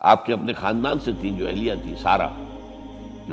[0.00, 2.28] آپ کے اپنے خاندان سے تھی جو اہلیہ تھی سارا،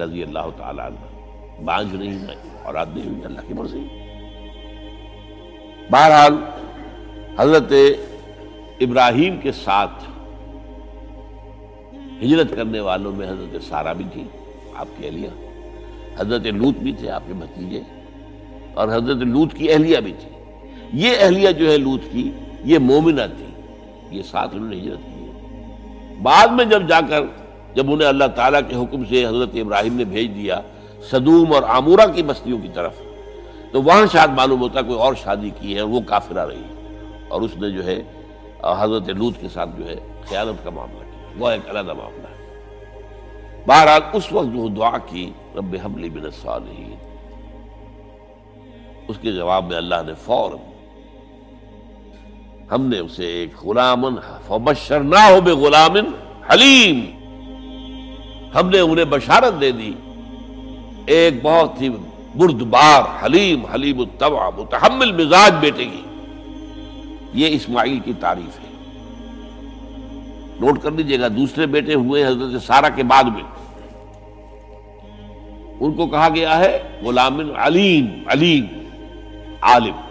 [0.04, 1.22] رضی اللہ تعالیٰ عنہ۔
[1.66, 3.88] بانج نہیں میں اور آدمی ہوئی، اللہ کی مرضی۔
[5.92, 6.34] بہرحال،
[7.40, 7.74] حضرت
[8.82, 10.04] ابراہیم کے ساتھ
[12.24, 14.24] ہجرت کرنے والوں میں حضرت سارا بھی تھی
[14.76, 15.30] آپ کی اہلیہ۔
[16.18, 17.82] حضرت لوت بھی تھے، آپ کے بھتیجے۔
[18.74, 20.30] اور حضرت لوت کی اہلیہ بھی تھی
[20.94, 22.32] یہ اہلیہ جو ہے لوت کی،
[22.64, 23.46] یہ مومنہ تھی۔
[24.18, 25.15] یہ ساتھ انہوں نے ہجرت کی۔
[26.22, 27.22] بعد میں جب جا کر
[27.74, 30.62] جب انہیں اللہ تعالیٰ کے حکم سے حضرت ابراہیم نے بھیج دیا
[31.12, 33.02] صدوم اور آمورہ کی بستیوں کی طرف،
[33.72, 36.64] تو وہاں شاید معلوم ہوتا کوئی اور شادی کی ہے، وہ کافرہ رہی۔
[37.28, 38.04] اور اس نے جو ہے،
[38.78, 39.96] حضرت لوت کے ساتھ جو ہے
[40.30, 42.36] خیالت کا معاملہ کیا۔ وہ ایک علیحدہ معاملہ ہے۔
[43.68, 46.96] بہرحال اس وقت جو دعا کی، رب حملی بن الصالحین۔
[49.08, 50.52] اس کے جواب میں اللہ نے فور
[52.72, 54.06] ہم نے اسے ایک غلام
[54.48, 55.92] فبشرنا ہو بے غلام
[56.54, 57.06] حلیم۔
[58.56, 59.94] ہم نے انہیں بشارت دے دی۔
[61.06, 61.90] ایک بہت ہی
[62.36, 66.02] بردبار حلیم حلیم التبع متحمل مزاج بیٹے کی۔
[67.34, 68.76] یہ اسماعیل کی تعریف ہے۔
[70.60, 73.44] نوٹ کر لیجیے گا، دوسرے بیٹے ہوئے حضرت سارا کے بعد میں۔
[75.80, 78.66] ان کو کہا گیا ہے، غلام علیم علیم،
[79.62, 80.05] عالم۔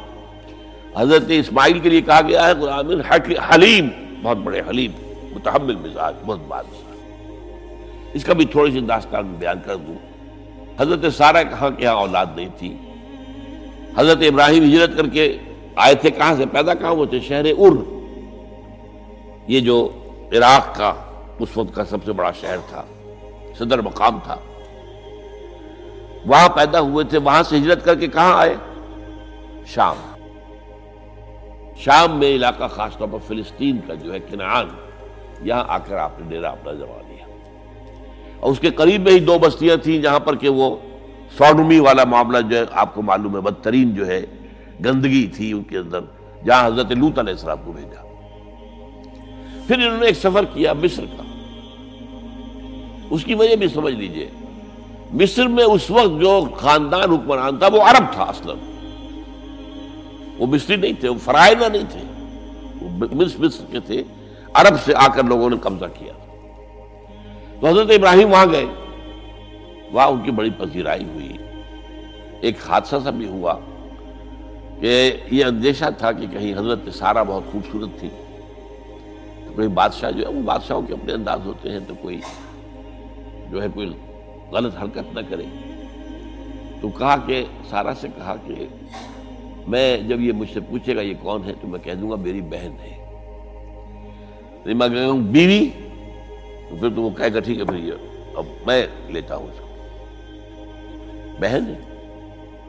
[0.96, 3.00] حضرت اسماعیل کے لیے کہا گیا ہے، غلام
[3.54, 3.88] حلیم،
[4.22, 4.90] بہت بڑے حلیم،
[5.34, 6.84] متحمل مزاج، بہت بادشاہ
[8.14, 9.94] اس کا بھی تھوڑی سی داستان بیان کر دوں۔
[10.78, 12.76] حضرت سارا کہاں کہ یہاں اولاد نہیں تھی۔
[13.96, 15.38] حضرت ابراہیم ہجرت کر کے
[15.76, 17.76] آئے تھے کہاں سے؟ پیدا کہاں ہوتے شہر ار۔
[19.48, 19.90] یہ جو
[20.32, 20.94] عراق کا
[21.38, 22.84] اس وقت کا سب سے بڑا شہر تھا،
[23.58, 24.36] صدر مقام تھا۔
[26.26, 28.56] وہاں پیدا ہوئے تھے، وہاں سے ہجرت کر کے کہاں آئے؟
[29.66, 30.13] شام۔
[31.76, 34.66] شام میں علاقہ خاص طور پر فلسطین کا جو ہے کنعان،
[35.42, 37.26] یہاں آ کر آپ نے ڈیرا اپنا جما لیا۔
[38.40, 40.76] اور اس کے قریب میں ہی دو بستیاں تھیں جہاں پر کہ وہ
[41.38, 44.26] سوڈمی والا معاملہ جو ہے، آپ کو معلوم ہے، بدترین جو ہے،
[44.84, 46.00] گندگی تھی ان کے اندر،
[46.44, 48.02] جہاں حضرت لوت علیہ السلام کو بھیجا۔
[49.66, 51.22] پھر انہوں نے ایک سفر کیا مصر کا۔
[53.10, 54.28] اس کی وجہ بھی سمجھ لیجیے،
[55.12, 58.50] مصر میں اس وقت جو خاندان حکمران تھا، وہ عرب تھا اصل
[60.38, 62.00] وہ مصری نہیں تھے، وہ فرائنہ نہیں تھے۔
[62.80, 62.88] وہ
[63.38, 64.02] مصر کے تھے۔
[64.54, 66.12] عرب سے آ کر لوگوں نے قبضہ کیا۔
[67.60, 68.66] تو حضرت ابراہیم وہاں گئے۔
[69.92, 71.32] وہاں ان کی بڑی پذیرائی ہوئی۔
[72.40, 73.54] ایک حادثہ سا بھی ہوا
[74.80, 78.08] کہ یہ اندیشہ تھا کہ کہیں حضرت سارا بہت خوبصورت تھی۔
[79.46, 82.20] تو کوئی بادشاہ جو ہے، وہ بادشاہوں کے اپنے انداز ہوتے ہیں تو کوئی
[83.50, 83.92] جو ہے، کوئی
[84.52, 85.44] غلط حرکت نہ کرے۔
[86.80, 88.66] تو کہا کہ سارا سے کہا کہ
[89.68, 92.16] میں جب یہ مجھ سے پوچھے گا یہ کون ہے تو میں کہہ دوں گا
[92.16, 93.04] میری بہن ہے۔
[94.74, 95.68] میں کہوں بیوی۔
[96.70, 97.92] تو پھر تو وہ کہے گا ٹھیک ہے، پھر یہ
[98.36, 99.66] اب میں لیتا ہوں اس کو۔
[101.40, 101.94] بہن ہے۔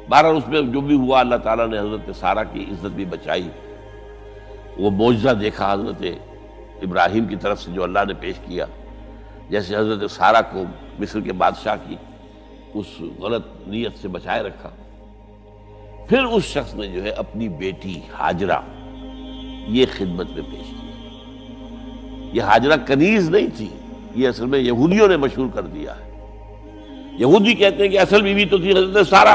[0.10, 3.50] بارہ اس میں جو بھی ہوا، اللہ تعالیٰ نے حضرت سارا کی عزت بھی بچائی۔
[4.78, 6.04] وہ معجزہ دیکھا حضرت
[6.82, 8.66] ابراہیم کی طرف سے جو اللہ نے پیش کیا۔
[9.50, 10.64] جیسے حضرت سارا کو
[11.00, 11.96] مصر کے بادشاہ کی
[12.74, 14.70] اس غلط نیت سے بچائے رکھا۔
[16.10, 18.60] پھر اس شخص نے جو ہے اپنی بیٹی حاجرہ
[19.68, 20.88] یہ خدمت میں پیش کی
[22.34, 23.70] یہ حاجرہ کنیز نہیں تھی،
[24.16, 26.12] یہ اصل میں یہودیوں نے مشہور کر دیا ہے۔
[27.20, 29.34] یہودی کہتے ہیں کہ اصل بیوی تو تھی حضرت سارا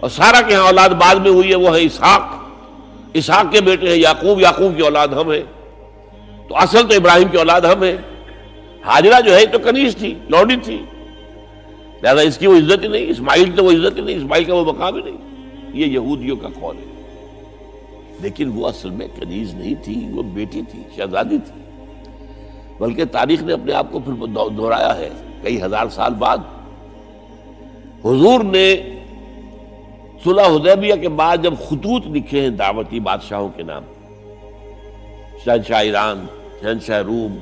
[0.00, 2.22] اور سارا کے ہاں اولاد بعد میں ہوئی ہے، وہ ہے اسحاق۔
[3.12, 5.42] اسحاق کے بیٹے ہیں یعقوب یعقوب کی اولاد ہم ہیں۔
[6.48, 7.96] تو اصل تو ابراہیم کی اولاد ہم ہیں۔
[8.86, 10.82] حاجرہ جو ہے تو کنیز تھی لوڈی تھی۔
[12.02, 14.54] لہٰذا اس کی وہ عزت ہی نہیں، اسماعیل تو وہ عزت ہی نہیں، اسماعیل کا
[14.54, 15.29] وہ مقام ہی نہیں۔
[15.72, 16.84] یہ یہودیوں کا قول ہے۔
[18.20, 21.60] لیکن وہ اصل میں کنیز نہیں تھی، وہ بیٹی تھی، شہزادی تھی۔
[22.78, 24.12] بلکہ تاریخ نے اپنے آپ کو پھر
[24.48, 25.08] دہرایا ہے،
[25.42, 26.38] کئی ہزار سال بعد۔
[28.04, 28.76] حضور نے
[30.24, 33.82] صلح حدیبیہ کے بعد جب خطوط لکھے ہیں دعوتی بادشاہوں کے نام،
[35.44, 36.26] شہنشاہ ایران،
[36.60, 37.36] شہنشاہ روم،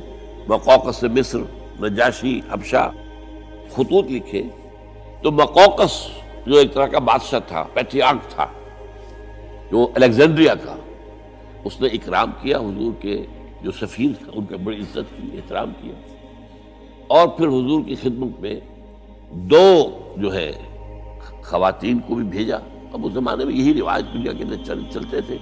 [0.49, 1.39] مقوقس مصر،
[1.80, 2.91] نجاشی، حبشہ،
[3.71, 4.42] خطوط لکھے،
[5.22, 6.09] تو مقوقس
[6.48, 8.47] جو ایک طرح کا بادشاہ تھا، پیٹریارک تھا،
[9.71, 10.77] جو الیگزینڈریا کا
[11.65, 13.27] اس نے اکرام کیا حضور کے
[13.62, 15.92] جو سفیر تھا، ان کا بڑی عزت کی، احترام کیا۔
[17.06, 18.60] اور پھر حضور کی خدمت میں
[19.30, 20.53] دو جو ہے،
[21.45, 22.56] خواتین کو بھی بھیجا۔
[22.92, 25.36] اب اس زمانے میں یہی رواج دنیا کے اندر چل چلتے تھے۔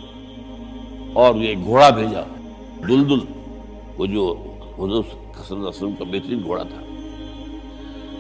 [1.12, 2.20] اور یہ گھوڑا بھیجا،
[2.88, 3.19] دلدل،
[3.99, 4.35] وہ جو
[4.79, 6.96] حضور صلی اللہ علیہ وسلم کا بہترین گھوڑا تھا۔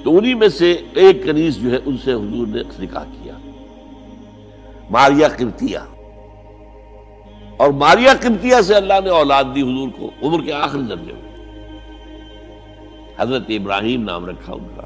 [0.06, 3.32] تو انہی میں سے ایک کنیز جو ہے، ان سے حضور نے نکاح کیا۔
[4.90, 5.78] ماریا قبطیہ۔
[7.56, 11.48] اور ماریا قبطیہ سے اللہ نے اولاد دی حضور کو، عمر کے آخری درجے میں۔
[13.18, 14.82] حضرت ابراہیم نام رکھا ان کا۔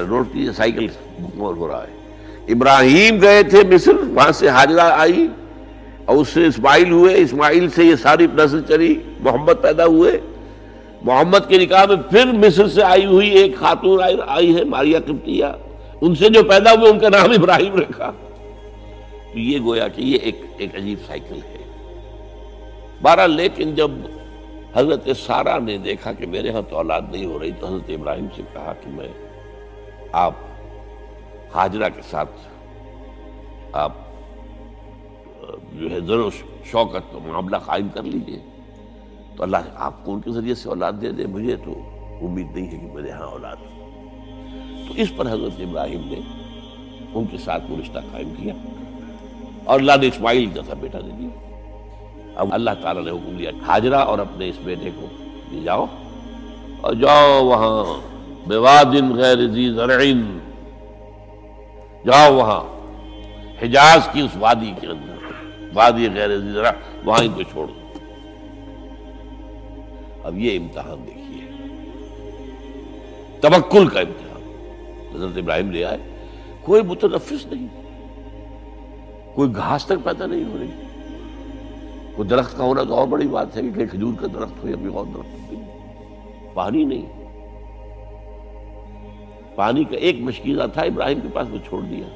[0.00, 0.86] روڈ کی سائیکل
[1.20, 2.14] مکمل ہو رہا ہے۔
[2.48, 5.28] ابراہیم گئے تھے مصر، وہاں سے حاجرہ آئی۔
[6.04, 10.20] اور اس سے اسماعیل ہوئے۔ اسماعیل سے یہ ساری نسل چلی، محمد پیدا ہوئے۔
[11.04, 15.44] محمد کے نکاح میں پھر مصر سے آئی ہوئی ایک خاتون آئی ہے ماریا قبطیہ
[16.00, 18.10] ان سے جو پیدا ہوئے، ان کا نام ابراہیم رکھا۔
[19.34, 21.64] یہ گویا کہ یہ ایک ایک عجیب سائیکل ہے۔
[23.02, 23.90] بارہ لیکن جب
[24.76, 28.26] حضرت سارا نے دیکھا کہ میرے ہاں تو اولاد نہیں ہو رہی، تو حضرت ابراہیم
[28.36, 29.08] سے کہا کہ میں
[30.12, 30.34] آپ
[31.54, 32.30] حاجرہ کے ساتھ
[33.72, 33.92] آپ،
[35.72, 36.30] جو ہے، ضرور
[36.70, 38.38] شوقت معاملہ قائم کر لیجیے۔
[39.36, 41.72] تو اللہ آپ کو ان کے ذریعے سے اولاد دے دے، مجھے تو
[42.22, 43.56] امید نہیں ہے کہ میرے ہاں اولاد
[44.88, 46.20] تو اس پر حضرت ابراہیم نے
[47.14, 48.54] ان کے ساتھ وہ رشتہ قائم کیا
[49.64, 51.28] اور اللہ نے اسماعیل جیسا بیٹا دے دیا۔
[52.36, 55.06] اب اللہ تعالیٰ نے حکم دیا حاجرہ اور اپنے اس بیٹے کو
[55.52, 55.86] لے جاؤ
[56.80, 57.84] اور جاؤ وہاں
[58.48, 60.22] بوادن غیر زرعین۔
[62.04, 62.62] جاؤ وہاں
[63.62, 65.16] حجاز کی اس وادی کے اندر،
[65.74, 66.70] وادی غیر زرع،
[67.04, 67.81] وہاں ان کو چھوڑ دو
[70.24, 71.50] اب یہ امتحان دیکھیے۔
[73.40, 74.32] تبکل کا امتحان۔
[75.14, 75.98] حضرت ابراہیم لے آئے۔
[76.62, 77.68] کوئی متنفس نہیں۔
[79.34, 80.70] کوئی گھاس تک پیدا نہیں ہو رہی۔
[82.16, 84.76] کوئی درخت کا ہونا تو اور بڑی بات ہے کہ کھجور کا درخت ہو یا
[84.76, 85.62] کوئی اور درخت۔ نہیں
[86.54, 87.22] پانی نہیں۔
[89.56, 92.06] پانی کا ایک مشکیزہ تھا، ابراہیم کے پاس وہ چھوڑ دیا۔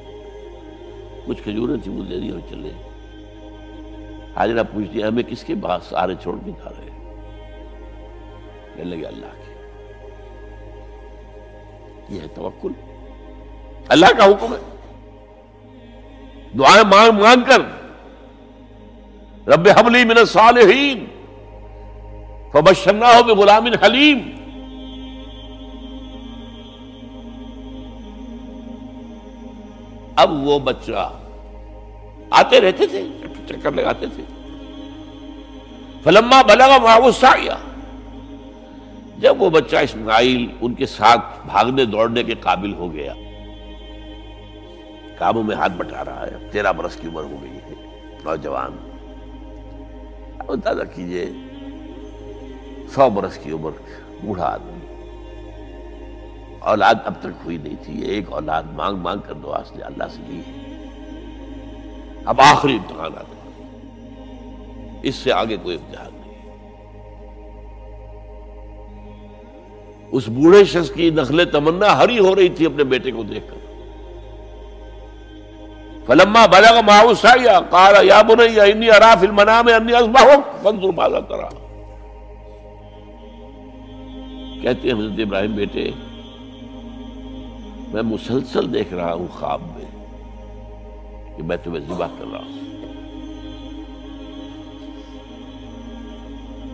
[1.25, 2.71] کچھ کھجوریں تھی وہ دے دی اور چلے۔
[4.35, 7.06] حاجرہ پوچھتی ہمیں کس کے بعد سارے چھوڑ کے کھا رہے کہنے
[8.83, 9.47] لگے اللہ کے
[12.09, 12.71] یہ ہے توکل۔
[13.87, 14.77] اللہ کا حکم ہے۔
[16.57, 17.59] دعائیں مانگ مانگ کر۔
[19.51, 21.05] رب حبلی من الصالحین۔
[22.51, 24.17] فبشرناہ بغلام حلیم۔
[30.15, 31.19] اب وہ بچہ
[32.29, 33.07] آتے رہتے تھے
[33.49, 34.23] چکر لگاتے تھے۔
[36.03, 37.47] فلما بلغ معه السعی۔
[39.17, 43.13] جب وہ بچہ اسماعیل ان کے ساتھ بھاگنے دوڑنے کے قابل ہو گیا
[45.17, 47.73] کاموں میں ہاتھ بٹا رہا ہے، تیرہ برس کی عمر ہو گئی ہے،
[48.25, 48.77] نوجوان۔
[50.47, 51.25] اندازہ کیجیے،
[52.93, 53.71] سو برس کی عمر
[54.21, 54.85] بوڑھا آدمی۔
[56.59, 60.21] اولاد اب تک ہوئی نہیں تھی، ایک اولاد مانگ مانگ کر دعا سے اللہ سے
[60.27, 60.53] لی ہے۔
[62.25, 63.33] اب آخری امتحان آتا
[65.03, 66.26] اس سے آگے کوئی امتحان نہیں۔
[70.11, 73.57] اس بوڑھے شخص کی نخل تمنا ہری ہو رہی تھی اپنے بیٹے کو دیکھ کر۔
[76.05, 79.93] فلما بلغ معه السعي قال يا بني اني ارى في المنام اني
[80.63, 81.55] فانظر ماذا ترى
[84.61, 85.91] کہتے ہیں حضرت ابراہیم، بیٹے،
[87.93, 89.85] میں مسلسل دیکھ رہا ہوں خواب میں
[91.37, 92.59] کہ میں تمہیں ذبح کر رہا ہوں۔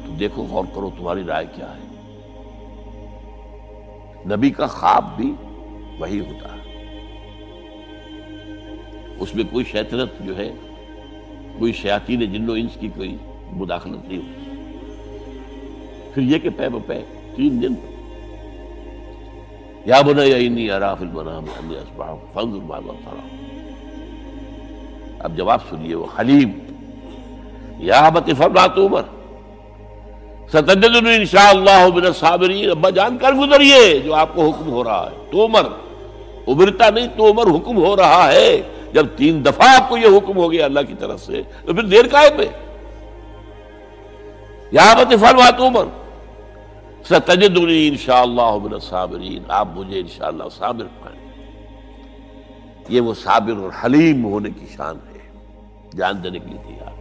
[0.05, 1.92] تو دیکھو، غور کرو تمہاری رائے کیا ہے۔
[4.25, 5.33] نبی کا خواب بھی
[5.99, 6.59] وہی ہوتا ہے۔
[9.19, 10.51] اس میں کوئی شیطنت جو ہے،
[11.59, 13.17] کوئی شیاطین جن و انس کی کوئی
[13.51, 14.43] مداخلت نہیں ہوتی۔
[16.13, 17.03] پھر یہ کہ پے بے
[17.35, 17.75] تین دن
[19.85, 23.37] یا بنا یا انی اراف المنام، انی اصبح فانظر ماذا ترى
[25.19, 26.51] اب جواب سنیے، وہ حلیم
[27.77, 29.01] یا بت فرمات عمر
[30.53, 35.09] ستجد ستجدنی انشاءاللہ من الصابرین ابا جان کر گزریے، جو آپ کو حکم ہو رہا
[35.11, 35.61] ہے۔ تو عمر
[36.47, 38.61] ابرتا نہیں، تو عمر حکم ہو رہا ہے۔
[38.93, 41.83] جب تین دفعہ آپ کو یہ حکم ہو گیا اللہ کی طرف سے، تو پھر
[41.83, 42.45] دیر کا پہ؟
[44.71, 45.85] یہاں بت فرمات عمر
[47.09, 51.23] ستجدنی انشاءاللہ من الصابرین۔ آپ مجھے انشاءاللہ صابر پائیں
[52.89, 55.29] یہ وہ صابر اور حلیم ہونے کی شان ہے۔
[55.97, 56.92] جان دینے کے لیے تیار۔